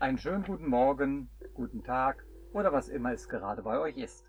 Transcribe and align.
Einen 0.00 0.16
schönen 0.16 0.44
guten 0.44 0.66
Morgen, 0.66 1.28
guten 1.52 1.84
Tag 1.84 2.24
oder 2.54 2.72
was 2.72 2.88
immer 2.88 3.12
es 3.12 3.28
gerade 3.28 3.60
bei 3.60 3.78
euch 3.78 3.98
ist. 3.98 4.24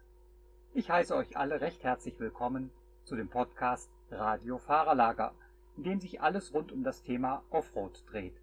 Ich 0.73 0.91
heiße 0.91 1.15
euch 1.15 1.37
alle 1.37 1.61
recht 1.61 1.85
herzlich 1.85 2.19
willkommen 2.19 2.71
zu 3.05 3.15
dem 3.15 3.29
Podcast 3.29 3.89
Radio 4.09 4.57
Fahrerlager, 4.57 5.33
in 5.77 5.83
dem 5.83 6.01
sich 6.01 6.19
alles 6.19 6.53
rund 6.53 6.73
um 6.73 6.83
das 6.83 7.03
Thema 7.03 7.45
Offroad 7.51 8.03
dreht. 8.11 8.35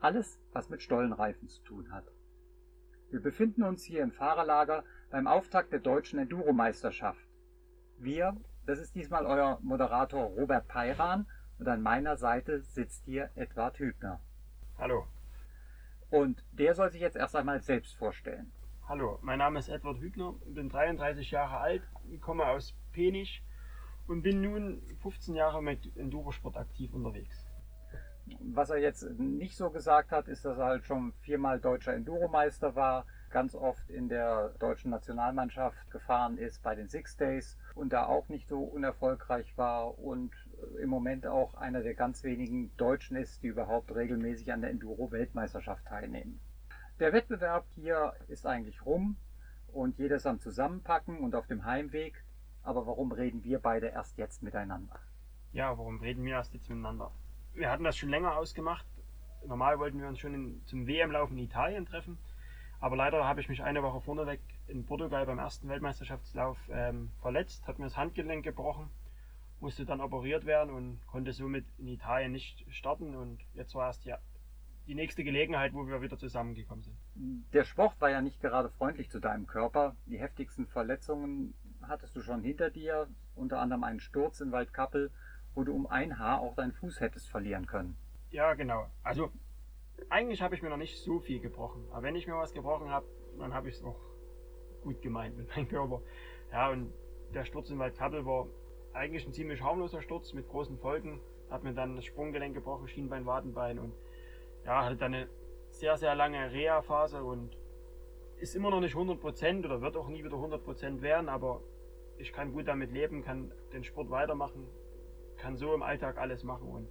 Alles, 0.00 0.38
was 0.52 0.68
mit 0.68 0.82
Stollenreifen 0.82 1.48
zu 1.48 1.62
tun 1.62 1.90
hat. 1.90 2.04
Wir 3.08 3.22
befinden 3.22 3.62
uns 3.62 3.82
hier 3.82 4.02
im 4.02 4.12
Fahrerlager 4.12 4.84
beim 5.10 5.26
Auftakt 5.26 5.72
der 5.72 5.80
deutschen 5.80 6.18
Enduro-Meisterschaft. 6.18 7.26
Wir, 7.96 8.36
das 8.66 8.78
ist 8.78 8.94
diesmal 8.94 9.24
euer 9.24 9.58
Moderator 9.62 10.24
Robert 10.24 10.68
Peiran 10.68 11.26
und 11.58 11.66
an 11.66 11.80
meiner 11.80 12.18
Seite 12.18 12.60
sitzt 12.60 13.06
hier 13.06 13.30
Edward 13.36 13.78
Hübner. 13.78 14.20
Hallo. 14.76 15.06
Und 16.10 16.42
der 16.52 16.74
soll 16.74 16.90
sich 16.90 17.02
jetzt 17.02 17.16
erst 17.16 17.36
einmal 17.36 17.60
selbst 17.60 17.94
vorstellen. 17.96 18.50
Hallo, 18.88 19.18
mein 19.20 19.38
Name 19.38 19.58
ist 19.58 19.68
Edward 19.68 20.00
Hübner, 20.00 20.34
bin 20.46 20.70
33 20.70 21.30
Jahre 21.30 21.58
alt, 21.58 21.82
komme 22.22 22.46
aus 22.46 22.74
Penich 22.92 23.42
und 24.06 24.22
bin 24.22 24.40
nun 24.40 24.80
15 25.02 25.34
Jahre 25.34 25.62
mit 25.62 25.94
Endurosport 25.98 26.56
aktiv 26.56 26.94
unterwegs. 26.94 27.44
Was 28.40 28.70
er 28.70 28.78
jetzt 28.78 29.02
nicht 29.18 29.56
so 29.56 29.68
gesagt 29.68 30.10
hat, 30.10 30.28
ist, 30.28 30.46
dass 30.46 30.56
er 30.56 30.64
halt 30.64 30.84
schon 30.86 31.12
viermal 31.20 31.60
deutscher 31.60 31.92
Enduromeister 31.92 32.74
war, 32.74 33.04
ganz 33.30 33.54
oft 33.54 33.90
in 33.90 34.08
der 34.08 34.54
deutschen 34.58 34.90
Nationalmannschaft 34.90 35.90
gefahren 35.90 36.38
ist 36.38 36.62
bei 36.62 36.74
den 36.74 36.88
Six 36.88 37.18
Days 37.18 37.58
und 37.74 37.92
da 37.92 38.06
auch 38.06 38.28
nicht 38.28 38.48
so 38.48 38.60
unerfolgreich 38.60 39.56
war 39.58 39.98
und 39.98 40.32
im 40.80 40.88
Moment 40.88 41.26
auch 41.26 41.54
einer 41.54 41.82
der 41.82 41.94
ganz 41.94 42.24
wenigen 42.24 42.74
Deutschen 42.76 43.16
ist, 43.16 43.42
die 43.42 43.48
überhaupt 43.48 43.94
regelmäßig 43.94 44.52
an 44.52 44.60
der 44.60 44.70
Enduro-Weltmeisterschaft 44.70 45.86
teilnehmen. 45.86 46.40
Der 47.00 47.12
Wettbewerb 47.12 47.64
hier 47.76 48.12
ist 48.28 48.46
eigentlich 48.46 48.84
rum 48.84 49.16
und 49.72 49.98
jeder 49.98 50.16
ist 50.16 50.26
am 50.26 50.40
Zusammenpacken 50.40 51.18
und 51.18 51.34
auf 51.34 51.46
dem 51.46 51.64
Heimweg. 51.64 52.24
Aber 52.62 52.86
warum 52.86 53.12
reden 53.12 53.44
wir 53.44 53.60
beide 53.60 53.86
erst 53.86 54.18
jetzt 54.18 54.42
miteinander? 54.42 54.98
Ja, 55.52 55.78
warum 55.78 56.00
reden 56.00 56.24
wir 56.24 56.32
erst 56.32 56.54
jetzt 56.54 56.68
miteinander? 56.68 57.10
Wir 57.54 57.70
hatten 57.70 57.84
das 57.84 57.96
schon 57.96 58.10
länger 58.10 58.36
ausgemacht. 58.36 58.86
Normal 59.46 59.78
wollten 59.78 60.00
wir 60.00 60.08
uns 60.08 60.18
schon 60.18 60.34
in, 60.34 60.66
zum 60.66 60.86
WM-Lauf 60.86 61.30
in 61.30 61.38
Italien 61.38 61.86
treffen. 61.86 62.18
Aber 62.80 62.96
leider 62.96 63.24
habe 63.24 63.40
ich 63.40 63.48
mich 63.48 63.62
eine 63.62 63.82
Woche 63.82 64.00
vorneweg 64.00 64.40
in 64.66 64.84
Portugal 64.84 65.24
beim 65.26 65.38
ersten 65.38 65.68
Weltmeisterschaftslauf 65.68 66.58
ähm, 66.70 67.10
verletzt, 67.20 67.66
hat 67.66 67.78
mir 67.78 67.86
das 67.86 67.96
Handgelenk 67.96 68.44
gebrochen 68.44 68.90
musste 69.60 69.84
dann 69.84 70.00
operiert 70.00 70.46
werden 70.46 70.72
und 70.74 71.00
konnte 71.06 71.32
somit 71.32 71.66
in 71.78 71.88
Italien 71.88 72.32
nicht 72.32 72.64
starten. 72.72 73.14
Und 73.14 73.40
jetzt 73.54 73.74
war 73.74 73.86
erst 73.86 74.04
ja 74.04 74.18
die 74.86 74.94
nächste 74.94 75.22
Gelegenheit, 75.22 75.74
wo 75.74 75.86
wir 75.86 76.00
wieder 76.00 76.16
zusammengekommen 76.16 76.82
sind. 76.82 76.96
Der 77.52 77.64
Sport 77.64 78.00
war 78.00 78.10
ja 78.10 78.20
nicht 78.20 78.40
gerade 78.40 78.70
freundlich 78.70 79.10
zu 79.10 79.20
deinem 79.20 79.46
Körper. 79.46 79.96
Die 80.06 80.18
heftigsten 80.18 80.66
Verletzungen 80.66 81.54
hattest 81.82 82.16
du 82.16 82.22
schon 82.22 82.42
hinter 82.42 82.70
dir, 82.70 83.08
unter 83.34 83.58
anderem 83.58 83.84
einen 83.84 84.00
Sturz 84.00 84.40
in 84.40 84.50
Waldkappel, 84.50 85.10
wo 85.54 85.64
du 85.64 85.74
um 85.74 85.86
ein 85.86 86.18
Haar 86.18 86.40
auch 86.40 86.54
deinen 86.54 86.72
Fuß 86.72 87.00
hättest 87.00 87.28
verlieren 87.28 87.66
können. 87.66 87.96
Ja, 88.30 88.54
genau. 88.54 88.86
Also 89.02 89.30
eigentlich 90.08 90.40
habe 90.40 90.54
ich 90.54 90.62
mir 90.62 90.70
noch 90.70 90.76
nicht 90.76 91.02
so 91.02 91.20
viel 91.20 91.40
gebrochen. 91.40 91.84
Aber 91.90 92.02
wenn 92.02 92.16
ich 92.16 92.26
mir 92.26 92.36
was 92.36 92.52
gebrochen 92.52 92.90
habe, 92.90 93.06
dann 93.38 93.52
habe 93.52 93.68
ich 93.68 93.76
es 93.76 93.84
auch 93.84 94.00
gut 94.82 95.02
gemeint 95.02 95.36
mit 95.36 95.48
meinem 95.54 95.68
Körper. 95.68 96.00
Ja, 96.52 96.70
und 96.70 96.92
der 97.34 97.44
Sturz 97.44 97.68
in 97.70 97.78
Waldkappel 97.78 98.24
war 98.24 98.46
eigentlich 98.98 99.26
ein 99.26 99.32
ziemlich 99.32 99.62
harmloser 99.62 100.02
Sturz 100.02 100.32
mit 100.32 100.48
großen 100.48 100.78
Folgen. 100.78 101.20
Hat 101.50 101.62
mir 101.62 101.72
dann 101.72 101.96
das 101.96 102.04
Sprunggelenk 102.04 102.54
gebrochen, 102.54 102.88
Schienbein, 102.88 103.24
Wadenbein 103.24 103.78
und 103.78 103.94
ja, 104.64 104.84
hatte 104.84 104.96
dann 104.96 105.14
eine 105.14 105.28
sehr, 105.70 105.96
sehr 105.96 106.14
lange 106.14 106.50
Reha-Phase 106.52 107.22
und 107.22 107.56
ist 108.36 108.54
immer 108.54 108.70
noch 108.70 108.80
nicht 108.80 108.94
100% 108.94 109.64
oder 109.64 109.80
wird 109.80 109.96
auch 109.96 110.08
nie 110.08 110.24
wieder 110.24 110.36
100% 110.36 111.00
werden, 111.00 111.28
aber 111.28 111.62
ich 112.18 112.32
kann 112.32 112.52
gut 112.52 112.68
damit 112.68 112.92
leben, 112.92 113.22
kann 113.22 113.52
den 113.72 113.84
Sport 113.84 114.10
weitermachen, 114.10 114.66
kann 115.36 115.56
so 115.56 115.74
im 115.74 115.82
Alltag 115.82 116.18
alles 116.18 116.44
machen 116.44 116.68
und 116.68 116.88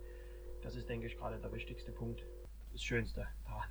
das 0.62 0.76
ist, 0.76 0.90
denke 0.90 1.08
ich, 1.08 1.18
gerade 1.18 1.40
der 1.40 1.52
wichtigste 1.52 1.92
Punkt, 1.92 2.26
das 2.72 2.82
Schönste 2.82 3.28
daran. 3.46 3.70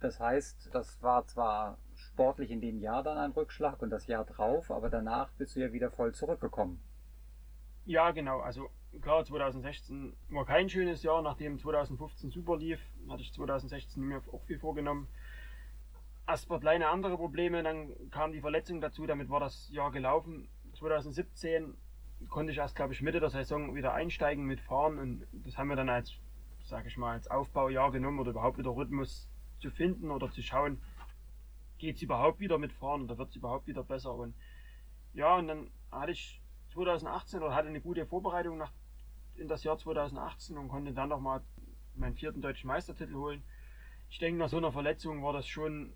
Das 0.00 0.18
heißt, 0.18 0.70
das 0.72 1.02
war 1.02 1.26
zwar 1.26 1.78
sportlich 1.94 2.50
in 2.50 2.60
dem 2.60 2.78
Jahr 2.78 3.02
dann 3.02 3.18
ein 3.18 3.32
Rückschlag 3.32 3.82
und 3.82 3.90
das 3.90 4.06
Jahr 4.06 4.24
drauf, 4.24 4.70
aber 4.70 4.88
danach 4.88 5.30
bist 5.32 5.56
du 5.56 5.60
ja 5.60 5.72
wieder 5.72 5.90
voll 5.90 6.14
zurückgekommen. 6.14 6.82
Ja, 7.90 8.12
genau. 8.12 8.38
Also 8.38 8.70
klar, 9.02 9.24
2016 9.24 10.14
war 10.28 10.46
kein 10.46 10.68
schönes 10.68 11.02
Jahr, 11.02 11.22
nachdem 11.22 11.58
2015 11.58 12.30
super 12.30 12.56
lief, 12.56 12.78
hatte 13.08 13.22
ich 13.22 13.32
2016 13.32 14.00
mir 14.00 14.22
auch 14.30 14.44
viel 14.44 14.60
vorgenommen. 14.60 15.08
Erst 16.24 16.48
war 16.48 16.60
kleine 16.60 16.86
andere 16.86 17.16
Probleme, 17.16 17.64
dann 17.64 17.92
kam 18.12 18.30
die 18.30 18.40
Verletzung 18.40 18.80
dazu, 18.80 19.08
damit 19.08 19.28
war 19.28 19.40
das 19.40 19.68
Jahr 19.70 19.90
gelaufen. 19.90 20.48
2017 20.74 21.74
konnte 22.28 22.52
ich 22.52 22.58
erst, 22.58 22.76
glaube 22.76 22.92
ich, 22.92 23.02
Mitte 23.02 23.18
der 23.18 23.30
Saison 23.30 23.74
wieder 23.74 23.92
einsteigen 23.92 24.44
mit 24.44 24.60
Fahren 24.60 24.96
und 24.96 25.26
das 25.32 25.58
haben 25.58 25.66
wir 25.66 25.74
dann 25.74 25.88
als, 25.88 26.12
sage 26.62 26.86
ich 26.86 26.96
mal, 26.96 27.14
als 27.14 27.28
Aufbaujahr 27.28 27.90
genommen 27.90 28.20
oder 28.20 28.30
überhaupt 28.30 28.58
wieder 28.58 28.70
Rhythmus 28.70 29.28
zu 29.58 29.68
finden 29.68 30.12
oder 30.12 30.30
zu 30.30 30.42
schauen, 30.42 30.80
geht 31.78 31.96
es 31.96 32.02
überhaupt 32.02 32.38
wieder 32.38 32.56
mit 32.56 32.72
Fahren 32.72 33.02
oder 33.02 33.18
wird 33.18 33.30
es 33.30 33.34
überhaupt 33.34 33.66
wieder 33.66 33.82
besser 33.82 34.14
und 34.14 34.36
ja, 35.12 35.34
und 35.34 35.48
dann 35.48 35.72
hatte 35.90 36.12
ich 36.12 36.40
2018 36.72 37.42
oder 37.42 37.54
hatte 37.54 37.68
eine 37.68 37.80
gute 37.80 38.06
Vorbereitung 38.06 38.58
nach, 38.58 38.72
in 39.36 39.48
das 39.48 39.64
Jahr 39.64 39.78
2018 39.78 40.56
und 40.56 40.68
konnte 40.68 40.92
dann 40.92 41.08
nochmal 41.08 41.42
meinen 41.94 42.14
vierten 42.14 42.40
deutschen 42.40 42.68
Meistertitel 42.68 43.14
holen. 43.14 43.42
Ich 44.08 44.18
denke, 44.18 44.38
nach 44.38 44.48
so 44.48 44.56
einer 44.56 44.72
Verletzung 44.72 45.22
war 45.22 45.32
das 45.32 45.46
schon 45.46 45.92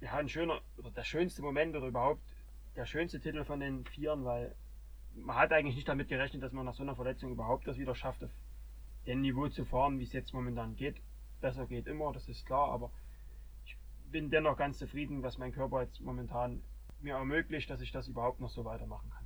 ja, 0.00 0.14
ein 0.14 0.28
schöner, 0.28 0.60
oder 0.76 0.90
der 0.90 1.04
schönste 1.04 1.42
Moment 1.42 1.74
oder 1.76 1.86
überhaupt 1.86 2.22
der 2.76 2.86
schönste 2.86 3.20
Titel 3.20 3.44
von 3.44 3.60
den 3.60 3.84
Vieren, 3.86 4.24
weil 4.24 4.54
man 5.14 5.36
hat 5.36 5.52
eigentlich 5.52 5.76
nicht 5.76 5.88
damit 5.88 6.08
gerechnet, 6.08 6.42
dass 6.42 6.52
man 6.52 6.64
nach 6.64 6.74
so 6.74 6.82
einer 6.82 6.96
Verletzung 6.96 7.30
überhaupt 7.30 7.66
das 7.66 7.78
wieder 7.78 7.94
schafft, 7.94 8.24
auf 8.24 8.30
dem 9.06 9.20
Niveau 9.20 9.48
zu 9.48 9.64
fahren, 9.64 9.98
wie 9.98 10.04
es 10.04 10.12
jetzt 10.12 10.34
momentan 10.34 10.76
geht. 10.76 10.96
Besser 11.40 11.66
geht 11.66 11.86
immer, 11.86 12.12
das 12.12 12.28
ist 12.28 12.46
klar, 12.46 12.70
aber 12.70 12.90
ich 13.64 13.76
bin 14.10 14.30
dennoch 14.30 14.56
ganz 14.56 14.78
zufrieden, 14.78 15.22
was 15.22 15.38
mein 15.38 15.52
Körper 15.52 15.82
jetzt 15.82 16.00
momentan 16.00 16.62
mir 17.00 17.14
ermöglicht, 17.14 17.70
dass 17.70 17.80
ich 17.80 17.92
das 17.92 18.08
überhaupt 18.08 18.40
noch 18.40 18.50
so 18.50 18.64
weitermachen 18.64 19.10
kann. 19.10 19.23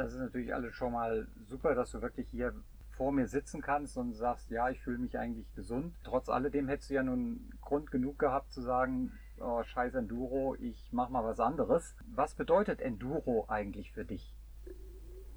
Das 0.00 0.14
ist 0.14 0.18
natürlich 0.18 0.54
alles 0.54 0.74
schon 0.74 0.92
mal 0.92 1.28
super, 1.46 1.74
dass 1.74 1.90
du 1.90 2.00
wirklich 2.00 2.26
hier 2.30 2.54
vor 2.96 3.12
mir 3.12 3.26
sitzen 3.26 3.60
kannst 3.60 3.98
und 3.98 4.14
sagst, 4.14 4.50
ja, 4.50 4.70
ich 4.70 4.80
fühle 4.80 4.96
mich 4.96 5.18
eigentlich 5.18 5.54
gesund. 5.54 5.94
Trotz 6.04 6.30
alledem 6.30 6.68
hättest 6.68 6.88
du 6.88 6.94
ja 6.94 7.02
nun 7.02 7.50
Grund 7.60 7.90
genug 7.90 8.18
gehabt 8.18 8.50
zu 8.50 8.62
sagen, 8.62 9.12
oh, 9.38 9.62
scheiß 9.62 9.94
Enduro, 9.94 10.56
ich 10.58 10.88
mach 10.90 11.10
mal 11.10 11.22
was 11.22 11.38
anderes. 11.38 11.94
Was 12.14 12.34
bedeutet 12.34 12.80
Enduro 12.80 13.44
eigentlich 13.48 13.92
für 13.92 14.06
dich? 14.06 14.34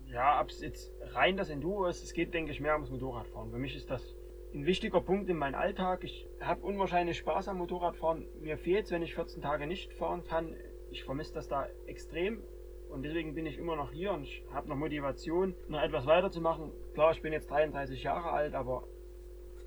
Ja, 0.06 0.40
ob 0.40 0.50
es 0.50 0.62
jetzt 0.62 0.94
rein 1.14 1.36
das 1.36 1.50
Enduro 1.50 1.88
ist, 1.88 2.02
es 2.02 2.14
geht, 2.14 2.34
denke 2.34 2.54
ich, 2.54 2.62
mehr 2.62 2.76
ums 2.76 2.90
Motorradfahren. 2.90 3.52
Für 3.52 3.60
mich 3.60 3.76
ist 3.76 3.90
das 3.90 4.16
ein 4.54 4.66
wichtiger 4.66 5.02
Punkt 5.02 5.30
in 5.30 5.36
meinem 5.36 5.56
Alltag. 5.56 6.06
Ich 6.06 6.26
habe 6.40 6.62
unwahrscheinlich 6.62 7.18
Spaß 7.18 7.50
am 7.50 7.58
Motorradfahren. 7.58 8.26
Mir 8.40 8.58
fehlt 8.58 8.86
es, 8.86 8.92
wenn 8.92 9.04
ich 9.04 9.14
14 9.14 9.42
Tage 9.42 9.68
nicht 9.68 9.92
fahren 9.96 10.24
kann. 10.24 10.56
Ich 10.90 11.04
vermisse 11.04 11.34
das 11.34 11.50
da 11.50 11.68
extrem. 11.86 12.42
Und 12.94 13.02
deswegen 13.02 13.34
bin 13.34 13.48
ich 13.48 13.58
immer 13.58 13.76
noch 13.76 13.92
hier 13.92 14.12
und 14.12 14.22
ich 14.22 14.44
habe 14.54 14.70
noch 14.70 14.76
Motivation, 14.76 15.56
noch 15.68 15.82
etwas 15.82 16.06
weiterzumachen. 16.06 16.72
Klar, 16.94 17.12
ich 17.12 17.24
bin 17.24 17.34
jetzt 17.34 17.50
33 17.50 18.04
Jahre 18.04 18.30
alt, 18.30 18.54
aber 18.54 18.84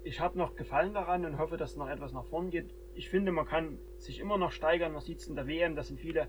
ich 0.04 0.20
habe 0.20 0.38
noch 0.38 0.54
Gefallen 0.54 0.94
daran 0.94 1.24
und 1.24 1.36
hoffe, 1.36 1.56
dass 1.56 1.74
noch 1.74 1.88
etwas 1.88 2.12
nach 2.12 2.24
vorn 2.24 2.50
geht. 2.50 2.72
Ich 2.94 3.10
finde, 3.10 3.32
man 3.32 3.44
kann 3.44 3.80
sich 3.98 4.20
immer 4.20 4.38
noch 4.38 4.52
steigern. 4.52 4.92
Man 4.92 5.00
sieht 5.00 5.18
es 5.18 5.26
in 5.26 5.34
der 5.34 5.48
WM, 5.48 5.74
das 5.74 5.88
sind 5.88 5.98
viele, 5.98 6.28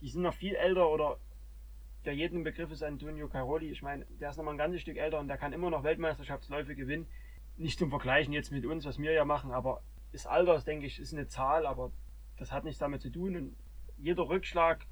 die 0.00 0.08
sind 0.08 0.22
noch 0.22 0.34
viel 0.34 0.56
älter 0.56 0.90
oder 0.90 1.20
der 2.04 2.14
jeden 2.14 2.42
Begriff 2.42 2.72
ist 2.72 2.82
Antonio 2.82 3.28
Caroli. 3.28 3.70
Ich 3.70 3.82
meine, 3.82 4.04
der 4.20 4.30
ist 4.30 4.38
noch 4.38 4.44
mal 4.44 4.50
ein 4.50 4.58
ganzes 4.58 4.80
Stück 4.80 4.96
älter 4.96 5.20
und 5.20 5.28
der 5.28 5.38
kann 5.38 5.52
immer 5.52 5.70
noch 5.70 5.84
Weltmeisterschaftsläufe 5.84 6.74
gewinnen. 6.74 7.06
Nicht 7.56 7.78
zum 7.78 7.90
Vergleichen 7.90 8.32
jetzt 8.32 8.50
mit 8.50 8.66
uns, 8.66 8.84
was 8.84 8.98
wir 8.98 9.12
ja 9.12 9.24
machen, 9.24 9.52
aber 9.52 9.82
das 10.10 10.26
Alter, 10.26 10.58
denke 10.62 10.86
ich, 10.86 10.98
ist 10.98 11.12
eine 11.12 11.28
Zahl, 11.28 11.64
aber 11.64 11.92
das 12.38 12.50
hat 12.50 12.64
nichts 12.64 12.80
damit 12.80 13.02
zu 13.02 13.10
tun. 13.10 13.36
Und 13.36 13.56
jeder 13.98 14.28
Rückschlag, 14.28 14.84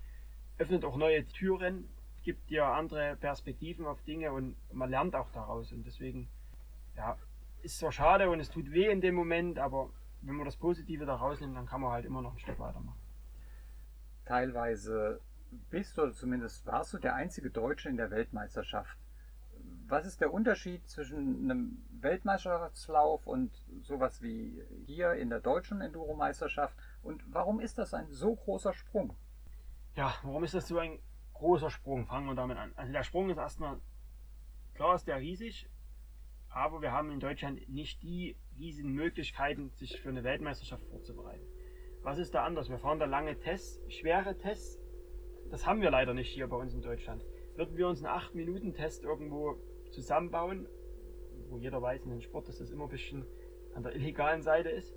öffnet 0.58 0.84
auch 0.84 0.96
neue 0.96 1.26
Türen, 1.26 1.88
gibt 2.22 2.50
dir 2.50 2.66
andere 2.66 3.16
Perspektiven 3.16 3.86
auf 3.86 4.02
Dinge 4.02 4.32
und 4.32 4.56
man 4.72 4.90
lernt 4.90 5.14
auch 5.14 5.30
daraus. 5.30 5.72
Und 5.72 5.86
deswegen, 5.86 6.28
ja, 6.96 7.16
ist 7.62 7.78
zwar 7.78 7.92
schade 7.92 8.30
und 8.30 8.40
es 8.40 8.50
tut 8.50 8.70
weh 8.72 8.90
in 8.90 9.00
dem 9.00 9.14
Moment, 9.14 9.58
aber 9.58 9.90
wenn 10.22 10.34
man 10.34 10.44
das 10.44 10.56
Positive 10.56 11.06
da 11.06 11.14
rausnimmt, 11.14 11.56
dann 11.56 11.66
kann 11.66 11.80
man 11.80 11.92
halt 11.92 12.04
immer 12.04 12.22
noch 12.22 12.32
ein 12.32 12.38
Stück 12.38 12.58
weitermachen. 12.58 12.98
Teilweise 14.24 15.20
bist 15.70 15.96
du, 15.96 16.02
oder 16.02 16.12
zumindest 16.12 16.66
warst 16.66 16.92
du 16.92 16.98
der 16.98 17.14
einzige 17.14 17.50
Deutsche 17.50 17.88
in 17.88 17.96
der 17.96 18.10
Weltmeisterschaft. 18.10 18.98
Was 19.88 20.04
ist 20.04 20.20
der 20.20 20.32
Unterschied 20.32 20.88
zwischen 20.88 21.44
einem 21.44 21.78
Weltmeisterschaftslauf 22.00 23.24
und 23.26 23.52
sowas 23.82 24.20
wie 24.20 24.60
hier 24.86 25.12
in 25.12 25.30
der 25.30 25.40
deutschen 25.40 25.80
Enduro-Meisterschaft? 25.80 26.76
Und 27.02 27.22
warum 27.32 27.60
ist 27.60 27.78
das 27.78 27.94
ein 27.94 28.10
so 28.10 28.34
großer 28.34 28.72
Sprung? 28.72 29.16
Ja, 29.96 30.14
warum 30.24 30.44
ist 30.44 30.52
das 30.52 30.68
so 30.68 30.78
ein 30.78 30.98
großer 31.32 31.70
Sprung? 31.70 32.04
Fangen 32.04 32.26
wir 32.26 32.34
damit 32.34 32.58
an. 32.58 32.70
Also 32.76 32.92
der 32.92 33.02
Sprung 33.02 33.30
ist 33.30 33.38
erstmal, 33.38 33.80
klar 34.74 34.94
ist 34.94 35.06
der 35.06 35.18
riesig, 35.18 35.70
aber 36.50 36.82
wir 36.82 36.92
haben 36.92 37.10
in 37.10 37.18
Deutschland 37.18 37.66
nicht 37.70 38.02
die 38.02 38.36
riesigen 38.58 38.92
Möglichkeiten, 38.92 39.70
sich 39.70 39.98
für 40.02 40.10
eine 40.10 40.22
Weltmeisterschaft 40.22 40.84
vorzubereiten. 40.84 41.46
Was 42.02 42.18
ist 42.18 42.34
da 42.34 42.44
anders? 42.44 42.68
Wir 42.68 42.78
fahren 42.78 42.98
da 42.98 43.06
lange 43.06 43.38
Tests, 43.38 43.80
schwere 43.90 44.36
Tests. 44.36 44.78
Das 45.50 45.66
haben 45.66 45.80
wir 45.80 45.90
leider 45.90 46.12
nicht 46.12 46.28
hier 46.28 46.46
bei 46.46 46.56
uns 46.56 46.74
in 46.74 46.82
Deutschland. 46.82 47.24
Würden 47.54 47.78
wir 47.78 47.88
uns 47.88 48.04
einen 48.04 48.20
8-Minuten-Test 48.20 49.02
irgendwo 49.02 49.56
zusammenbauen, 49.92 50.68
wo 51.48 51.56
jeder 51.56 51.80
weiß 51.80 52.04
in 52.04 52.10
den 52.10 52.20
Sport, 52.20 52.48
dass 52.48 52.58
das 52.58 52.70
immer 52.70 52.84
ein 52.84 52.90
bisschen 52.90 53.24
an 53.74 53.82
der 53.82 53.94
illegalen 53.94 54.42
Seite 54.42 54.68
ist, 54.68 54.94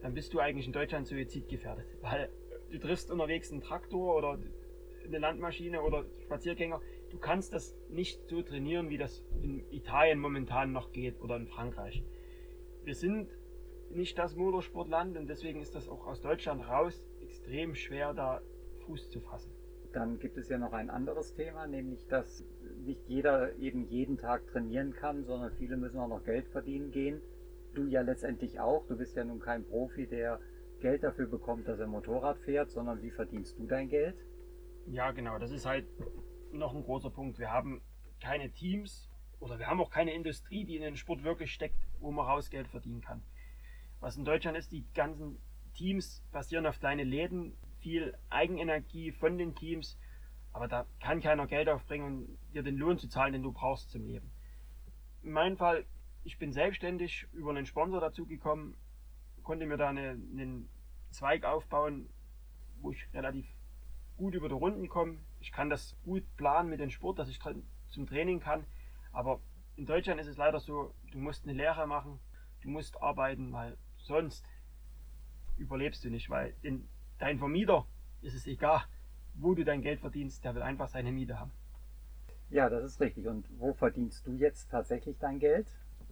dann 0.00 0.14
bist 0.14 0.32
du 0.32 0.38
eigentlich 0.38 0.68
in 0.68 0.72
Deutschland 0.72 1.08
suizidgefährdet. 1.08 1.86
Weil 2.02 2.30
du 2.70 2.78
triffst 2.78 3.10
unterwegs 3.10 3.50
einen 3.50 3.60
Traktor 3.60 4.16
oder 4.16 4.38
eine 5.06 5.18
Landmaschine 5.18 5.82
oder 5.82 6.04
Spaziergänger. 6.22 6.80
Du 7.10 7.18
kannst 7.18 7.52
das 7.52 7.74
nicht 7.88 8.28
so 8.28 8.42
trainieren, 8.42 8.90
wie 8.90 8.98
das 8.98 9.24
in 9.40 9.64
Italien 9.70 10.18
momentan 10.18 10.72
noch 10.72 10.92
geht 10.92 11.20
oder 11.20 11.36
in 11.36 11.46
Frankreich. 11.46 12.04
Wir 12.84 12.94
sind 12.94 13.30
nicht 13.90 14.18
das 14.18 14.36
Motorsportland 14.36 15.16
und 15.16 15.28
deswegen 15.28 15.62
ist 15.62 15.74
das 15.74 15.88
auch 15.88 16.06
aus 16.06 16.20
Deutschland 16.20 16.66
raus 16.68 17.06
extrem 17.22 17.74
schwer, 17.74 18.12
da 18.12 18.42
Fuß 18.84 19.10
zu 19.10 19.20
fassen. 19.20 19.52
Dann 19.92 20.18
gibt 20.18 20.36
es 20.36 20.50
ja 20.50 20.58
noch 20.58 20.74
ein 20.74 20.90
anderes 20.90 21.34
Thema, 21.34 21.66
nämlich 21.66 22.06
dass 22.08 22.44
nicht 22.84 23.00
jeder 23.08 23.56
eben 23.56 23.88
jeden 23.88 24.18
Tag 24.18 24.46
trainieren 24.48 24.92
kann, 24.92 25.24
sondern 25.24 25.52
viele 25.52 25.78
müssen 25.78 25.98
auch 25.98 26.08
noch 26.08 26.24
Geld 26.24 26.46
verdienen 26.48 26.90
gehen. 26.90 27.22
Du 27.74 27.86
ja 27.86 28.02
letztendlich 28.02 28.60
auch. 28.60 28.86
Du 28.86 28.96
bist 28.96 29.16
ja 29.16 29.24
nun 29.24 29.40
kein 29.40 29.64
Profi, 29.64 30.06
der 30.06 30.40
Geld 30.80 31.02
dafür 31.02 31.26
bekommt, 31.26 31.68
dass 31.68 31.78
er 31.78 31.86
Motorrad 31.86 32.38
fährt, 32.38 32.70
sondern 32.70 33.02
wie 33.02 33.10
verdienst 33.10 33.58
du 33.58 33.66
dein 33.66 33.88
Geld? 33.88 34.16
Ja, 34.86 35.10
genau. 35.10 35.38
Das 35.38 35.50
ist 35.50 35.66
halt 35.66 35.86
noch 36.52 36.74
ein 36.74 36.82
großer 36.82 37.10
Punkt. 37.10 37.38
Wir 37.38 37.50
haben 37.50 37.80
keine 38.20 38.50
Teams 38.50 39.08
oder 39.40 39.58
wir 39.58 39.66
haben 39.66 39.80
auch 39.80 39.90
keine 39.90 40.14
Industrie, 40.14 40.64
die 40.64 40.76
in 40.76 40.82
den 40.82 40.96
Sport 40.96 41.22
wirklich 41.24 41.52
steckt, 41.52 41.78
wo 42.00 42.10
man 42.10 42.26
raus 42.26 42.50
Geld 42.50 42.68
verdienen 42.68 43.00
kann. 43.00 43.22
Was 44.00 44.16
in 44.16 44.24
Deutschland 44.24 44.56
ist, 44.56 44.72
die 44.72 44.84
ganzen 44.94 45.38
Teams 45.74 46.24
basieren 46.32 46.66
auf 46.66 46.78
kleine 46.78 47.04
Läden, 47.04 47.56
viel 47.80 48.16
Eigenenergie 48.30 49.12
von 49.12 49.38
den 49.38 49.54
Teams, 49.54 49.98
aber 50.52 50.68
da 50.68 50.86
kann 51.00 51.20
keiner 51.20 51.46
Geld 51.46 51.68
aufbringen, 51.68 52.06
um 52.06 52.38
dir 52.52 52.62
den 52.62 52.76
Lohn 52.76 52.98
zu 52.98 53.08
zahlen, 53.08 53.32
den 53.32 53.42
du 53.42 53.52
brauchst 53.52 53.90
zum 53.90 54.04
Leben. 54.06 54.30
In 55.22 55.32
meinem 55.32 55.56
Fall, 55.56 55.84
ich 56.24 56.38
bin 56.38 56.52
selbstständig 56.52 57.26
über 57.32 57.50
einen 57.50 57.66
Sponsor 57.66 58.00
dazu 58.00 58.26
gekommen, 58.26 58.76
konnte 59.48 59.64
mir 59.64 59.78
da 59.78 59.88
eine, 59.88 60.10
einen 60.10 60.68
Zweig 61.08 61.46
aufbauen, 61.46 62.10
wo 62.82 62.92
ich 62.92 63.08
relativ 63.14 63.46
gut 64.18 64.34
über 64.34 64.46
die 64.46 64.54
Runden 64.54 64.90
komme. 64.90 65.20
Ich 65.40 65.52
kann 65.52 65.70
das 65.70 65.96
gut 66.04 66.22
planen 66.36 66.68
mit 66.68 66.80
dem 66.80 66.90
Sport, 66.90 67.18
dass 67.18 67.30
ich 67.30 67.40
zum 67.88 68.06
Training 68.06 68.40
kann. 68.40 68.66
Aber 69.10 69.40
in 69.76 69.86
Deutschland 69.86 70.20
ist 70.20 70.26
es 70.26 70.36
leider 70.36 70.60
so, 70.60 70.92
du 71.12 71.18
musst 71.18 71.44
eine 71.44 71.54
Lehre 71.54 71.86
machen, 71.86 72.20
du 72.60 72.68
musst 72.68 73.00
arbeiten, 73.00 73.50
weil 73.50 73.78
sonst 73.96 74.44
überlebst 75.56 76.04
du 76.04 76.10
nicht, 76.10 76.28
weil 76.28 76.54
in, 76.60 76.86
dein 77.16 77.38
Vermieter 77.38 77.86
ist 78.20 78.34
es 78.34 78.46
egal, 78.46 78.82
wo 79.32 79.54
du 79.54 79.64
dein 79.64 79.80
Geld 79.80 80.00
verdienst, 80.00 80.44
der 80.44 80.56
will 80.56 80.62
einfach 80.62 80.88
seine 80.88 81.10
Miete 81.10 81.40
haben. 81.40 81.52
Ja, 82.50 82.68
das 82.68 82.84
ist 82.84 83.00
richtig. 83.00 83.26
Und 83.26 83.48
wo 83.58 83.72
verdienst 83.72 84.26
du 84.26 84.34
jetzt 84.34 84.70
tatsächlich 84.70 85.16
dein 85.18 85.38
Geld? 85.38 85.68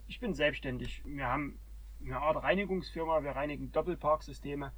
Ich 0.07 0.21
bin 0.21 0.33
selbstständig. 0.33 1.03
Wir 1.05 1.27
haben 1.27 1.59
eine 2.05 2.19
Art 2.19 2.43
Reinigungsfirma, 2.43 3.23
wir 3.23 3.33
reinigen 3.33 3.73
Doppelparksysteme. 3.73 4.73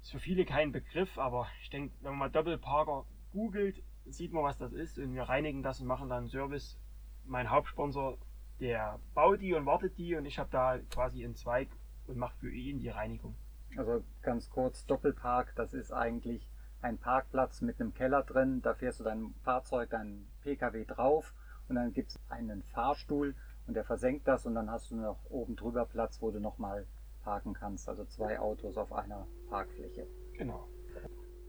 Ist 0.00 0.12
für 0.12 0.20
viele 0.20 0.44
kein 0.44 0.72
Begriff, 0.72 1.18
aber 1.18 1.48
ich 1.62 1.70
denke, 1.70 1.94
wenn 2.00 2.12
man 2.12 2.18
mal 2.18 2.30
Doppelparker 2.30 3.04
googelt, 3.32 3.82
sieht 4.06 4.32
man, 4.32 4.44
was 4.44 4.58
das 4.58 4.72
ist. 4.72 4.98
Und 4.98 5.14
wir 5.14 5.24
reinigen 5.24 5.62
das 5.62 5.80
und 5.80 5.86
machen 5.86 6.08
dann 6.08 6.28
Service. 6.28 6.78
Mein 7.24 7.50
Hauptsponsor, 7.50 8.18
der 8.60 8.98
baut 9.14 9.40
die 9.40 9.54
und 9.54 9.66
wartet 9.66 9.98
die 9.98 10.14
und 10.16 10.24
ich 10.24 10.38
habe 10.38 10.50
da 10.50 10.78
quasi 10.90 11.24
einen 11.24 11.34
Zweig 11.34 11.68
und 12.06 12.16
mache 12.16 12.36
für 12.38 12.50
ihn 12.50 12.78
die 12.78 12.88
Reinigung. 12.88 13.34
Also 13.76 14.02
ganz 14.22 14.50
kurz, 14.50 14.84
Doppelpark, 14.86 15.54
das 15.54 15.74
ist 15.74 15.92
eigentlich 15.92 16.48
ein 16.82 16.98
Parkplatz 16.98 17.60
mit 17.60 17.80
einem 17.80 17.94
Keller 17.94 18.22
drin. 18.22 18.62
Da 18.62 18.74
fährst 18.74 19.00
du 19.00 19.04
dein 19.04 19.34
Fahrzeug, 19.44 19.90
dein 19.90 20.26
Pkw 20.42 20.84
drauf 20.86 21.34
und 21.68 21.76
dann 21.76 21.92
gibt 21.92 22.10
es 22.10 22.20
einen 22.28 22.62
Fahrstuhl 22.64 23.34
und 23.70 23.74
der 23.74 23.84
versenkt 23.84 24.26
das 24.26 24.46
und 24.46 24.56
dann 24.56 24.68
hast 24.68 24.90
du 24.90 24.96
noch 24.96 25.30
oben 25.30 25.54
drüber 25.54 25.86
Platz, 25.86 26.20
wo 26.20 26.32
du 26.32 26.40
nochmal 26.40 26.88
parken 27.22 27.52
kannst. 27.52 27.88
Also 27.88 28.04
zwei 28.04 28.40
Autos 28.40 28.76
auf 28.76 28.92
einer 28.92 29.28
Parkfläche. 29.48 30.08
Genau. 30.32 30.66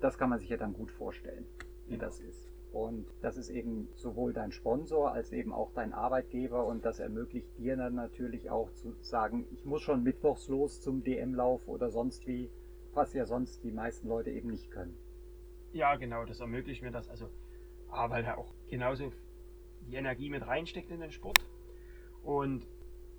Das 0.02 0.20
kann 0.20 0.30
man 0.30 0.38
sich 0.38 0.50
ja 0.50 0.58
dann 0.58 0.74
gut 0.74 0.92
vorstellen, 0.92 1.48
wie 1.88 1.94
genau. 1.94 2.06
das 2.06 2.20
ist. 2.20 2.48
Und 2.74 3.08
das 3.24 3.38
ist 3.38 3.50
eben 3.50 3.90
sowohl 3.96 4.34
dein 4.34 4.52
Sponsor 4.52 5.12
als 5.12 5.32
eben 5.32 5.52
auch 5.52 5.74
dein 5.74 5.94
Arbeitgeber 5.94 6.64
und 6.68 6.86
das 6.86 7.00
ermöglicht 7.00 7.58
dir 7.58 7.76
dann 7.76 7.96
natürlich 7.96 8.52
auch 8.52 8.72
zu 8.74 8.94
sagen, 9.02 9.48
ich 9.50 9.66
muss 9.66 9.82
schon 9.82 10.04
mittwochs 10.04 10.48
los 10.48 10.80
zum 10.80 11.04
DM-Lauf 11.04 11.68
oder 11.68 11.90
sonst 11.90 12.28
wie, 12.28 12.52
was 12.94 13.16
ja 13.16 13.26
sonst 13.26 13.64
die 13.64 13.72
meisten 13.72 14.08
Leute 14.08 14.30
eben 14.30 14.52
nicht 14.52 14.70
können. 14.70 14.96
Ja, 15.72 15.96
genau, 15.96 16.24
das 16.26 16.40
ermöglicht 16.40 16.84
mir 16.84 16.92
das. 16.92 17.10
Also, 17.10 17.32
aber 17.90 18.14
weil 18.14 18.26
er 18.26 18.38
auch 18.38 18.54
genauso 18.70 19.12
die 19.88 19.96
Energie 19.96 20.30
mit 20.30 20.46
reinsteckt 20.46 20.92
in 20.92 21.00
den 21.00 21.12
Sport. 21.12 21.40
Und 22.24 22.68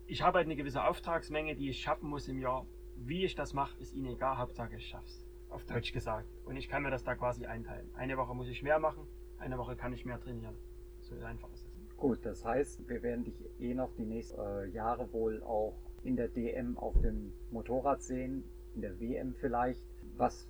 ich 0.07 0.23
habe 0.23 0.39
halt 0.39 0.47
eine 0.47 0.57
gewisse 0.57 0.85
Auftragsmenge, 0.85 1.57
die 1.57 1.71
ich 1.71 1.81
schaffen 1.81 2.09
muss 2.09 2.29
im 2.29 2.39
Jahr. 2.39 2.67
Wie 2.97 3.25
ich 3.25 3.35
das 3.35 3.53
mache, 3.53 3.79
ist 3.81 3.95
ihnen 3.95 4.07
egal, 4.07 4.39
Hauptsache 4.39 4.77
ich 4.77 4.87
schaff's. 4.87 5.27
Auf 5.49 5.65
Deutsch 5.65 5.93
gesagt. 5.93 6.29
Und 6.45 6.57
ich 6.57 6.69
kann 6.69 6.83
mir 6.83 6.91
das 6.91 7.05
da 7.05 7.15
quasi 7.15 7.47
einteilen. 7.47 7.91
Eine 7.95 8.17
Woche 8.17 8.35
muss 8.35 8.49
ich 8.49 8.63
mehr 8.63 8.79
machen, 8.79 9.07
eine 9.39 9.59
Woche 9.59 9.77
kann 9.77 9.93
ich 9.93 10.05
mehr 10.05 10.21
trainieren. 10.21 10.55
So 11.01 11.17
einfach 11.25 11.53
ist 11.53 11.67
es. 11.67 11.97
Gut, 11.97 12.25
das 12.25 12.45
heißt, 12.45 12.89
wir 12.89 13.03
werden 13.03 13.25
dich 13.25 13.35
eh 13.61 13.75
noch 13.75 13.93
die 13.95 14.05
nächsten 14.05 14.41
äh, 14.41 14.67
Jahre 14.67 15.13
wohl 15.13 15.43
auch 15.43 15.75
in 16.05 16.17
der 16.17 16.29
DM 16.29 16.77
auf 16.79 17.01
dem 17.01 17.33
Motorrad 17.51 18.03
sehen, 18.03 18.45
in 18.75 18.83
der 18.83 18.99
WM 18.99 19.35
vielleicht. 19.35 19.87
Was 20.17 20.49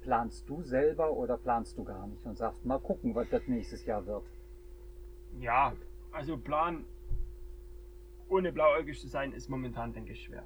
planst 0.00 0.48
du 0.48 0.62
selber 0.62 1.10
oder 1.12 1.36
planst 1.36 1.76
du 1.76 1.84
gar 1.84 2.06
nicht 2.06 2.24
und 2.24 2.36
sagst, 2.36 2.64
mal 2.64 2.78
gucken, 2.78 3.14
was 3.14 3.28
das 3.30 3.46
nächstes 3.48 3.84
Jahr 3.86 4.06
wird? 4.06 4.24
Ja, 5.38 5.74
also 6.12 6.38
Plan 6.38 6.84
ohne 8.34 8.50
blauäugig 8.50 9.00
zu 9.00 9.06
sein, 9.06 9.32
ist 9.32 9.48
momentan, 9.48 9.92
denke 9.92 10.12
ich, 10.12 10.24
schwer. 10.24 10.44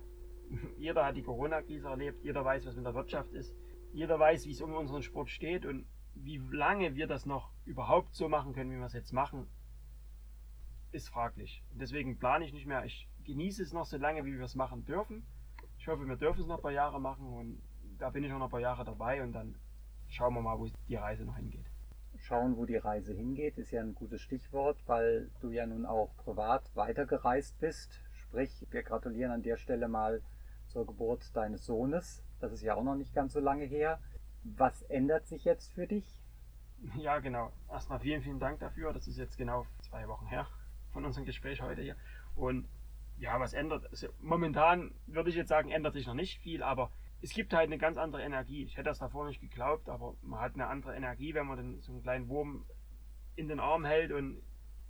Jeder 0.76 1.06
hat 1.06 1.16
die 1.16 1.22
Corona-Krise 1.22 1.88
erlebt, 1.88 2.22
jeder 2.22 2.44
weiß, 2.44 2.66
was 2.66 2.76
mit 2.76 2.84
der 2.84 2.94
Wirtschaft 2.94 3.32
ist, 3.32 3.56
jeder 3.92 4.18
weiß, 4.18 4.44
wie 4.46 4.50
es 4.50 4.60
um 4.60 4.74
unseren 4.74 5.02
Sport 5.02 5.30
steht 5.30 5.64
und 5.64 5.86
wie 6.14 6.36
lange 6.52 6.94
wir 6.96 7.06
das 7.06 7.24
noch 7.24 7.50
überhaupt 7.64 8.14
so 8.14 8.28
machen 8.28 8.52
können, 8.52 8.70
wie 8.70 8.76
wir 8.76 8.84
es 8.84 8.92
jetzt 8.92 9.12
machen, 9.12 9.46
ist 10.92 11.08
fraglich. 11.08 11.64
Deswegen 11.70 12.18
plane 12.18 12.44
ich 12.44 12.52
nicht 12.52 12.66
mehr. 12.66 12.84
Ich 12.84 13.08
genieße 13.24 13.62
es 13.62 13.72
noch 13.72 13.86
so 13.86 13.96
lange, 13.96 14.24
wie 14.26 14.36
wir 14.36 14.44
es 14.44 14.54
machen 14.54 14.84
dürfen. 14.84 15.26
Ich 15.78 15.88
hoffe, 15.88 16.06
wir 16.06 16.16
dürfen 16.16 16.40
es 16.42 16.46
noch 16.46 16.56
ein 16.56 16.62
paar 16.62 16.72
Jahre 16.72 17.00
machen 17.00 17.26
und 17.26 17.62
da 17.98 18.10
bin 18.10 18.22
ich 18.22 18.30
noch 18.30 18.42
ein 18.42 18.50
paar 18.50 18.60
Jahre 18.60 18.84
dabei 18.84 19.22
und 19.22 19.32
dann 19.32 19.56
schauen 20.08 20.34
wir 20.34 20.42
mal, 20.42 20.58
wo 20.58 20.68
die 20.88 20.96
Reise 20.96 21.24
noch 21.24 21.36
hingeht. 21.36 21.67
Schauen, 22.28 22.58
wo 22.58 22.66
die 22.66 22.76
Reise 22.76 23.14
hingeht, 23.14 23.56
ist 23.56 23.70
ja 23.70 23.80
ein 23.80 23.94
gutes 23.94 24.20
Stichwort, 24.20 24.76
weil 24.86 25.30
du 25.40 25.50
ja 25.50 25.64
nun 25.64 25.86
auch 25.86 26.14
privat 26.18 26.70
weitergereist 26.76 27.58
bist. 27.58 28.02
Sprich, 28.12 28.66
wir 28.70 28.82
gratulieren 28.82 29.32
an 29.32 29.42
der 29.42 29.56
Stelle 29.56 29.88
mal 29.88 30.20
zur 30.66 30.86
Geburt 30.86 31.34
deines 31.34 31.64
Sohnes. 31.64 32.22
Das 32.38 32.52
ist 32.52 32.60
ja 32.60 32.74
auch 32.74 32.82
noch 32.82 32.96
nicht 32.96 33.14
ganz 33.14 33.32
so 33.32 33.40
lange 33.40 33.64
her. 33.64 33.98
Was 34.44 34.82
ändert 34.82 35.26
sich 35.26 35.46
jetzt 35.46 35.72
für 35.72 35.86
dich? 35.86 36.20
Ja, 36.98 37.18
genau. 37.18 37.50
Erstmal 37.70 37.98
vielen, 37.98 38.20
vielen 38.20 38.38
Dank 38.38 38.60
dafür. 38.60 38.92
Das 38.92 39.08
ist 39.08 39.16
jetzt 39.16 39.38
genau 39.38 39.64
zwei 39.80 40.06
Wochen 40.06 40.26
her 40.26 40.46
von 40.92 41.06
unserem 41.06 41.24
Gespräch 41.24 41.62
heute 41.62 41.80
hier. 41.80 41.96
Und 42.36 42.68
ja, 43.16 43.40
was 43.40 43.54
ändert? 43.54 43.86
Also 43.90 44.08
momentan 44.20 44.94
würde 45.06 45.30
ich 45.30 45.36
jetzt 45.36 45.48
sagen, 45.48 45.70
ändert 45.70 45.94
sich 45.94 46.06
noch 46.06 46.12
nicht 46.12 46.40
viel, 46.40 46.62
aber 46.62 46.90
es 47.20 47.32
gibt 47.32 47.52
halt 47.52 47.66
eine 47.66 47.78
ganz 47.78 47.96
andere 47.96 48.22
Energie. 48.22 48.64
Ich 48.64 48.76
hätte 48.76 48.90
das 48.90 48.98
davor 48.98 49.26
nicht 49.26 49.40
geglaubt, 49.40 49.88
aber 49.88 50.14
man 50.22 50.40
hat 50.40 50.54
eine 50.54 50.68
andere 50.68 50.94
Energie, 50.94 51.34
wenn 51.34 51.46
man 51.46 51.56
dann 51.56 51.80
so 51.80 51.92
einen 51.92 52.02
kleinen 52.02 52.28
Wurm 52.28 52.64
in 53.34 53.48
den 53.48 53.60
Arm 53.60 53.84
hält 53.84 54.12
und 54.12 54.42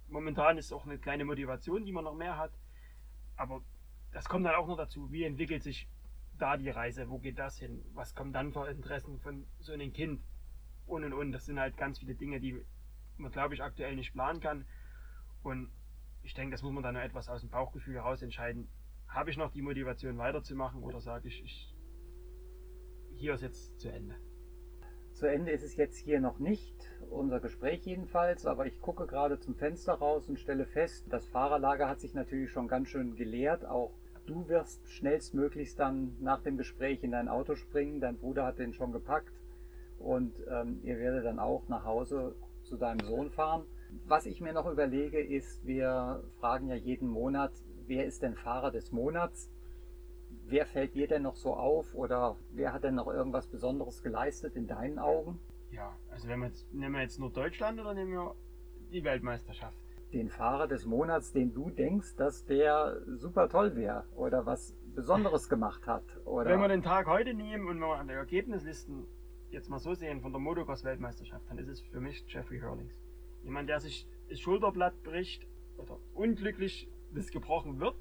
momentan 0.09 0.59
ist 0.59 0.73
auch 0.73 0.85
eine 0.85 0.99
kleine 0.99 1.25
Motivation, 1.25 1.85
die 1.85 1.93
man 1.93 2.05
noch 2.05 2.15
mehr 2.15 2.37
hat. 2.37 2.53
Aber 3.37 3.63
das 4.13 4.29
kommt 4.29 4.45
dann 4.47 4.55
auch 4.55 4.67
noch 4.67 4.77
dazu, 4.77 5.11
wie 5.11 5.25
entwickelt 5.25 5.63
sich 5.63 5.89
da 6.39 6.57
die 6.57 6.71
Reise, 6.71 7.09
wo 7.09 7.19
geht 7.19 7.39
das 7.39 7.59
hin, 7.59 7.85
was 7.95 8.15
kommen 8.15 8.33
dann 8.33 8.53
für 8.53 8.69
Interessen 8.69 9.19
von 9.21 9.47
so 9.59 9.73
einem 9.73 9.93
Kind 9.93 10.23
und 10.87 11.05
und 11.05 11.13
und. 11.13 11.33
Das 11.33 11.47
sind 11.47 11.59
halt 11.59 11.77
ganz 11.77 11.99
viele 11.99 12.15
Dinge, 12.15 12.41
die 12.41 12.61
man, 13.17 13.33
glaube 13.33 13.55
ich, 13.55 13.63
aktuell 13.63 13.97
nicht 13.97 14.13
planen 14.13 14.41
kann. 14.41 14.67
Und 15.43 15.71
ich 16.23 16.35
denke, 16.35 16.53
das 16.53 16.63
muss 16.63 16.73
man 16.73 16.83
dann 16.83 16.95
nur 16.95 17.03
etwas 17.03 17.29
aus 17.29 17.41
dem 17.41 17.51
Bauchgefühl 17.51 17.95
heraus 17.95 18.23
entscheiden. 18.23 18.69
Habe 19.09 19.31
ich 19.31 19.37
noch 19.37 19.51
die 19.51 19.63
Motivation 19.63 20.19
weiterzumachen 20.19 20.83
oder 20.83 21.01
sage 21.01 21.29
ich, 21.29 21.43
ich 21.43 21.75
hier 23.19 23.35
ist 23.35 23.43
jetzt 23.43 23.81
zu 23.81 23.89
Ende? 23.89 24.15
Zu 25.13 25.27
Ende 25.27 25.51
ist 25.51 25.65
es 25.65 25.77
jetzt 25.77 25.99
hier 25.99 26.21
noch 26.21 26.39
nicht, 26.39 26.77
unser 27.11 27.41
Gespräch 27.41 27.85
jedenfalls, 27.85 28.47
aber 28.47 28.67
ich 28.67 28.81
gucke 28.81 29.07
gerade 29.07 29.41
zum 29.41 29.57
Fenster 29.57 29.95
raus 29.95 30.29
und 30.29 30.39
stelle 30.39 30.65
fest, 30.65 31.05
das 31.11 31.27
Fahrerlager 31.27 31.89
hat 31.89 32.01
sich 32.01 32.15
natürlich 32.15 32.53
schon 32.53 32.69
ganz 32.69 32.89
schön 32.89 33.17
geleert. 33.17 33.65
Auch 33.65 33.91
du 34.27 34.49
wirst 34.49 34.89
schnellstmöglichst 34.89 35.77
dann 35.79 36.17
nach 36.21 36.43
dem 36.43 36.57
Gespräch 36.57 37.03
in 37.03 37.11
dein 37.11 37.29
Auto 37.29 37.57
springen. 37.57 38.01
Dein 38.01 38.19
Bruder 38.19 38.47
hat 38.47 38.61
den 38.61 38.73
schon 38.73 38.93
gepackt 38.93 39.33
und 39.99 40.35
ähm, 40.49 40.79
ihr 40.85 40.99
werdet 40.99 41.25
dann 41.25 41.41
auch 41.41 41.67
nach 41.69 41.85
Hause 41.85 42.37
zu 42.63 42.77
deinem 42.77 43.05
Sohn 43.05 43.31
fahren. 43.31 43.65
Was 44.07 44.27
ich 44.27 44.41
mir 44.41 44.53
noch 44.53 44.71
überlege, 44.71 45.21
ist, 45.21 45.67
wir 45.67 46.23
fragen 46.39 46.69
ja 46.69 46.77
jeden 46.77 47.09
Monat, 47.09 47.53
wer 47.89 48.07
ist 48.07 48.23
denn 48.23 48.37
Fahrer 48.37 48.71
des 48.71 48.93
Monats? 48.93 49.51
Wer 50.51 50.67
fällt 50.67 50.95
dir 50.95 51.07
denn 51.07 51.23
noch 51.23 51.37
so 51.37 51.55
auf 51.55 51.95
oder 51.95 52.37
wer 52.53 52.73
hat 52.73 52.85
denn 52.85 52.95
noch 52.95 53.07
irgendwas 53.07 53.47
Besonderes 53.47 54.03
geleistet 54.03 54.57
in 54.57 54.67
deinen 54.67 54.99
Augen? 54.99 55.39
Ja, 55.71 55.97
also 56.11 56.29
wenn 56.29 56.41
wir 56.41 56.47
jetzt, 56.47 56.73
nehmen 56.73 56.95
wir 56.95 57.03
jetzt 57.03 57.19
nur 57.19 57.31
Deutschland 57.31 57.79
oder 57.81 57.95
nehmen 57.95 58.13
wir 58.13 58.35
die 58.91 59.05
Weltmeisterschaft? 59.05 59.77
Den 60.13 60.31
Fahrer 60.31 60.67
des 60.67 60.87
Monats, 60.87 61.33
den 61.33 61.53
du 61.53 61.69
denkst, 61.71 62.17
dass 62.17 62.47
der 62.47 63.03
super 63.19 63.49
toll 63.49 63.77
wäre 63.77 64.05
oder 64.17 64.47
was 64.47 64.75
Besonderes 64.95 65.49
gemacht 65.51 65.87
hat. 65.87 66.05
Oder? 66.25 66.51
Wenn 66.51 66.61
wir 66.61 66.69
den 66.69 66.83
Tag 66.83 67.07
heute 67.07 67.35
nehmen 67.35 67.69
und 67.69 67.79
wir 67.79 67.97
an 67.97 68.09
die 68.09 68.15
Ergebnislisten 68.15 69.07
jetzt 69.51 69.69
mal 69.69 69.79
so 69.79 69.95
sehen 69.95 70.21
von 70.21 70.33
der 70.33 70.41
Motocross-Weltmeisterschaft, 70.41 71.45
dann 71.49 71.59
ist 71.59 71.69
es 71.69 71.81
für 71.81 72.01
mich 72.01 72.25
Jeffrey 72.29 72.61
Hurlings. 72.61 72.99
Jemand, 73.43 73.69
der 73.69 73.81
sich 73.81 74.09
das 74.31 74.41
Schulterblatt 74.41 75.03
bricht 75.03 75.47
oder 75.77 75.99
unglücklich 76.15 76.91
das 77.15 77.31
gebrochen 77.31 77.79
wird, 77.79 77.97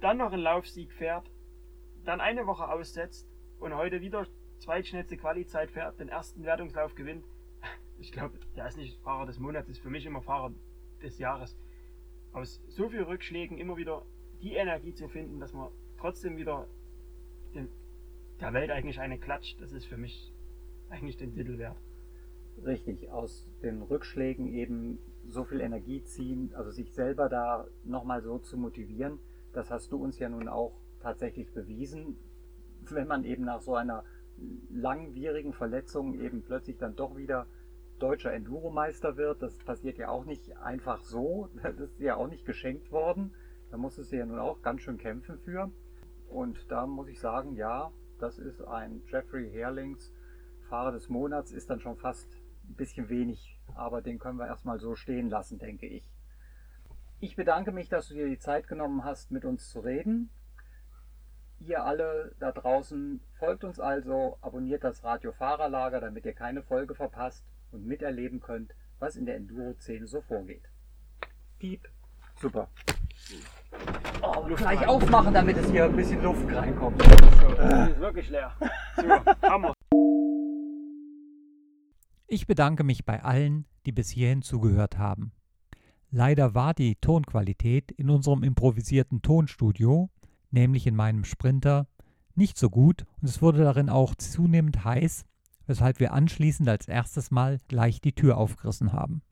dann 0.00 0.18
noch 0.18 0.32
einen 0.32 0.42
Laufsieg 0.42 0.92
fährt, 0.92 1.30
dann 2.04 2.20
eine 2.20 2.46
Woche 2.46 2.68
aussetzt 2.68 3.28
und 3.58 3.74
heute 3.74 4.00
wieder 4.00 4.26
zweitschnellste 4.58 5.16
Quali-Zeit 5.16 5.70
fährt, 5.70 6.00
den 6.00 6.08
ersten 6.08 6.44
Wertungslauf 6.44 6.94
gewinnt. 6.94 7.24
Ich 7.98 8.12
glaube, 8.12 8.38
der 8.56 8.66
ist 8.66 8.76
nicht 8.76 8.98
Fahrer 9.02 9.26
des 9.26 9.38
Monats, 9.38 9.68
ist 9.68 9.80
für 9.80 9.90
mich 9.90 10.06
immer 10.06 10.22
Fahrer 10.22 10.52
des 11.02 11.18
Jahres. 11.18 11.56
Aus 12.32 12.62
so 12.68 12.88
vielen 12.88 13.04
Rückschlägen 13.04 13.58
immer 13.58 13.76
wieder 13.76 14.04
die 14.42 14.54
Energie 14.54 14.94
zu 14.94 15.08
finden, 15.08 15.40
dass 15.40 15.52
man 15.52 15.68
trotzdem 15.98 16.36
wieder 16.36 16.66
den, 17.54 17.68
der 18.40 18.52
Welt 18.52 18.70
eigentlich 18.70 19.00
eine 19.00 19.18
klatscht, 19.18 19.60
das 19.60 19.72
ist 19.72 19.86
für 19.86 19.96
mich 19.96 20.32
eigentlich 20.88 21.16
den 21.16 21.34
Titel 21.34 21.58
wert. 21.58 21.76
Richtig, 22.64 23.10
aus 23.10 23.48
den 23.62 23.82
Rückschlägen 23.82 24.52
eben 24.54 24.98
so 25.28 25.44
viel 25.44 25.60
Energie 25.60 26.02
ziehen, 26.02 26.52
also 26.54 26.70
sich 26.70 26.92
selber 26.92 27.28
da 27.28 27.66
nochmal 27.84 28.22
so 28.22 28.38
zu 28.38 28.56
motivieren, 28.56 29.18
das 29.52 29.70
hast 29.70 29.92
du 29.92 29.96
uns 30.02 30.18
ja 30.18 30.28
nun 30.28 30.48
auch 30.48 30.72
tatsächlich 31.00 31.52
bewiesen, 31.52 32.16
wenn 32.90 33.06
man 33.06 33.24
eben 33.24 33.44
nach 33.44 33.60
so 33.60 33.74
einer 33.74 34.04
langwierigen 34.70 35.52
Verletzung 35.52 36.14
eben 36.14 36.42
plötzlich 36.42 36.78
dann 36.78 36.96
doch 36.96 37.16
wieder 37.16 37.46
deutscher 37.98 38.32
Enduromeister 38.32 39.16
wird. 39.16 39.42
Das 39.42 39.58
passiert 39.58 39.98
ja 39.98 40.08
auch 40.08 40.24
nicht 40.24 40.56
einfach 40.58 41.02
so. 41.02 41.48
Das 41.62 41.78
ist 41.78 42.00
ja 42.00 42.16
auch 42.16 42.28
nicht 42.28 42.46
geschenkt 42.46 42.90
worden. 42.90 43.34
Da 43.70 43.76
musstest 43.76 44.12
du 44.12 44.16
ja 44.16 44.26
nun 44.26 44.38
auch 44.38 44.62
ganz 44.62 44.82
schön 44.82 44.98
kämpfen 44.98 45.38
für. 45.38 45.70
Und 46.28 46.70
da 46.70 46.86
muss 46.86 47.08
ich 47.08 47.20
sagen, 47.20 47.54
ja, 47.54 47.92
das 48.18 48.38
ist 48.38 48.62
ein 48.62 49.02
Jeffrey 49.06 49.50
Herlings 49.50 50.12
Fahrer 50.68 50.92
des 50.92 51.08
Monats, 51.08 51.50
ist 51.52 51.68
dann 51.68 51.80
schon 51.80 51.96
fast 51.96 52.32
ein 52.68 52.74
bisschen 52.74 53.08
wenig. 53.08 53.58
Aber 53.74 54.02
den 54.02 54.18
können 54.18 54.38
wir 54.38 54.46
erstmal 54.46 54.78
so 54.78 54.94
stehen 54.94 55.28
lassen, 55.28 55.58
denke 55.58 55.86
ich. 55.86 56.08
Ich 57.18 57.36
bedanke 57.36 57.72
mich, 57.72 57.88
dass 57.88 58.08
du 58.08 58.14
dir 58.14 58.28
die 58.28 58.38
Zeit 58.38 58.66
genommen 58.66 59.04
hast, 59.04 59.30
mit 59.30 59.44
uns 59.44 59.68
zu 59.68 59.80
reden. 59.80 60.30
Ihr 61.60 61.84
alle 61.84 62.34
da 62.40 62.52
draußen 62.52 63.20
folgt 63.38 63.64
uns 63.64 63.78
also, 63.78 64.38
abonniert 64.40 64.82
das 64.82 65.04
Radio 65.04 65.30
Fahrerlager, 65.32 66.00
damit 66.00 66.24
ihr 66.24 66.32
keine 66.32 66.62
Folge 66.62 66.94
verpasst 66.94 67.44
und 67.70 67.84
miterleben 67.84 68.40
könnt, 68.40 68.74
was 68.98 69.14
in 69.16 69.26
der 69.26 69.36
Enduro-Szene 69.36 70.06
so 70.06 70.22
vorgeht. 70.22 70.62
Piep. 71.58 71.86
Super. 72.40 72.68
Oh, 74.22 74.44
gleich 74.56 74.86
aufmachen, 74.86 75.34
damit 75.34 75.58
es 75.58 75.70
hier 75.70 75.84
ein 75.84 75.94
bisschen 75.94 76.22
Luft 76.22 76.50
reinkommt. 76.50 77.02
So, 77.02 77.62
äh. 77.62 77.90
ist 77.90 78.00
wirklich 78.00 78.30
leer. 78.30 78.56
So, 78.96 79.02
Hammer. 79.42 79.74
Ich 82.26 82.46
bedanke 82.46 82.84
mich 82.84 83.04
bei 83.04 83.22
allen, 83.22 83.66
die 83.84 83.92
bis 83.92 84.08
hierhin 84.08 84.40
zugehört 84.40 84.96
haben. 84.96 85.32
Leider 86.10 86.54
war 86.54 86.72
die 86.72 86.96
Tonqualität 86.96 87.92
in 87.92 88.08
unserem 88.08 88.42
improvisierten 88.42 89.20
Tonstudio, 89.20 90.08
nämlich 90.50 90.86
in 90.86 90.96
meinem 90.96 91.24
Sprinter, 91.24 91.86
nicht 92.34 92.58
so 92.58 92.70
gut 92.70 93.06
und 93.20 93.28
es 93.28 93.42
wurde 93.42 93.62
darin 93.62 93.88
auch 93.88 94.14
zunehmend 94.14 94.84
heiß, 94.84 95.24
weshalb 95.66 96.00
wir 96.00 96.12
anschließend 96.12 96.68
als 96.68 96.88
erstes 96.88 97.30
Mal 97.30 97.58
gleich 97.68 98.00
die 98.00 98.14
Tür 98.14 98.36
aufgerissen 98.36 98.92
haben. 98.92 99.22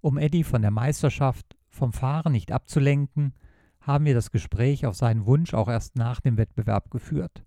Um 0.00 0.16
Eddie 0.16 0.44
von 0.44 0.62
der 0.62 0.70
Meisterschaft 0.70 1.56
vom 1.70 1.92
Fahren 1.92 2.32
nicht 2.32 2.52
abzulenken, 2.52 3.34
haben 3.80 4.04
wir 4.04 4.14
das 4.14 4.30
Gespräch 4.30 4.86
auf 4.86 4.96
seinen 4.96 5.26
Wunsch 5.26 5.54
auch 5.54 5.68
erst 5.68 5.96
nach 5.96 6.20
dem 6.20 6.36
Wettbewerb 6.36 6.90
geführt 6.90 7.44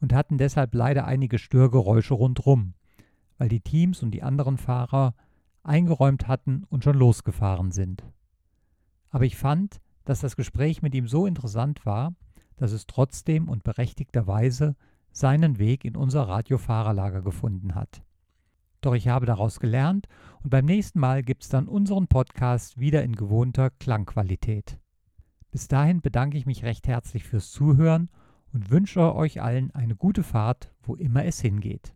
und 0.00 0.12
hatten 0.12 0.38
deshalb 0.38 0.74
leider 0.74 1.06
einige 1.06 1.38
Störgeräusche 1.38 2.14
rundrum, 2.14 2.74
weil 3.36 3.48
die 3.48 3.60
Teams 3.60 4.02
und 4.02 4.12
die 4.12 4.22
anderen 4.22 4.56
Fahrer 4.56 5.14
eingeräumt 5.62 6.26
hatten 6.28 6.64
und 6.70 6.84
schon 6.84 6.96
losgefahren 6.96 7.70
sind. 7.70 8.04
Aber 9.10 9.24
ich 9.24 9.36
fand, 9.36 9.80
dass 10.08 10.20
das 10.20 10.36
Gespräch 10.36 10.80
mit 10.80 10.94
ihm 10.94 11.06
so 11.06 11.26
interessant 11.26 11.84
war, 11.84 12.14
dass 12.56 12.72
es 12.72 12.86
trotzdem 12.86 13.46
und 13.46 13.62
berechtigterweise 13.62 14.74
seinen 15.12 15.58
Weg 15.58 15.84
in 15.84 15.96
unser 15.96 16.22
Radiofahrerlager 16.22 17.20
gefunden 17.20 17.74
hat. 17.74 18.02
Doch 18.80 18.94
ich 18.94 19.08
habe 19.08 19.26
daraus 19.26 19.60
gelernt 19.60 20.06
und 20.42 20.48
beim 20.48 20.64
nächsten 20.64 20.98
Mal 20.98 21.22
gibt 21.22 21.42
es 21.42 21.50
dann 21.50 21.68
unseren 21.68 22.08
Podcast 22.08 22.80
wieder 22.80 23.02
in 23.02 23.16
gewohnter 23.16 23.68
Klangqualität. 23.68 24.78
Bis 25.50 25.68
dahin 25.68 26.00
bedanke 26.00 26.38
ich 26.38 26.46
mich 26.46 26.64
recht 26.64 26.88
herzlich 26.88 27.24
fürs 27.24 27.50
Zuhören 27.50 28.08
und 28.54 28.70
wünsche 28.70 29.14
euch 29.14 29.42
allen 29.42 29.72
eine 29.72 29.94
gute 29.94 30.22
Fahrt, 30.22 30.72
wo 30.80 30.94
immer 30.94 31.26
es 31.26 31.42
hingeht. 31.42 31.94